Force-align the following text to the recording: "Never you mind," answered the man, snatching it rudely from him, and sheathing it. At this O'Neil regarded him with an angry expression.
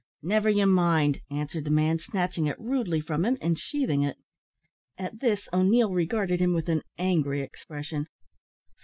"Never 0.23 0.49
you 0.49 0.65
mind," 0.65 1.21
answered 1.29 1.63
the 1.63 1.69
man, 1.69 1.99
snatching 1.99 2.47
it 2.47 2.59
rudely 2.59 2.99
from 3.01 3.23
him, 3.23 3.37
and 3.39 3.55
sheathing 3.59 4.01
it. 4.01 4.17
At 4.97 5.19
this 5.19 5.47
O'Neil 5.53 5.91
regarded 5.93 6.39
him 6.39 6.55
with 6.55 6.69
an 6.69 6.81
angry 6.97 7.43
expression. 7.43 8.07